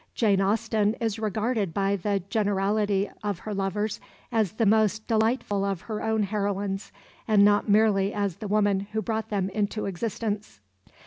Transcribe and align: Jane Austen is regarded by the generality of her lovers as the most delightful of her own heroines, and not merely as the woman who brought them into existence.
Jane 0.15 0.41
Austen 0.41 0.95
is 0.95 1.19
regarded 1.19 1.75
by 1.75 1.95
the 1.95 2.23
generality 2.27 3.07
of 3.23 3.37
her 3.37 3.53
lovers 3.53 3.99
as 4.31 4.53
the 4.53 4.65
most 4.65 5.05
delightful 5.05 5.63
of 5.63 5.81
her 5.81 6.01
own 6.01 6.23
heroines, 6.23 6.91
and 7.27 7.45
not 7.45 7.69
merely 7.69 8.11
as 8.11 8.37
the 8.37 8.47
woman 8.47 8.87
who 8.93 9.01
brought 9.03 9.29
them 9.29 9.47
into 9.51 9.85
existence. 9.85 10.59